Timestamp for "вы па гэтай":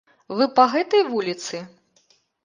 0.37-1.03